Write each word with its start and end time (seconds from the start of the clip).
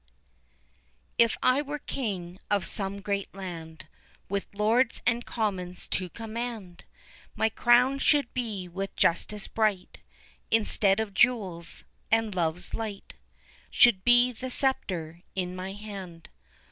If 1.19 1.37
I 1.43 1.61
were 1.61 1.77
King 1.77 2.39
of 2.49 2.65
some 2.65 3.01
great 3.03 3.31
land 3.35 3.87
With 4.29 4.47
lords 4.51 4.99
and 5.05 5.27
commons 5.27 5.87
to 5.89 6.09
command, 6.09 6.85
My 7.35 7.49
crown 7.49 7.99
should 7.99 8.33
be 8.33 8.67
with 8.67 8.95
justice 8.95 9.47
bright 9.47 9.99
Instead 10.49 10.99
of 10.99 11.13
jewels 11.13 11.83
and 12.09 12.33
Love's 12.33 12.73
light 12.73 13.13
Should 13.69 14.03
be 14.03 14.31
the 14.31 14.49
sceptre 14.49 15.21
in 15.35 15.55
my 15.55 15.73
hand. 15.73 16.29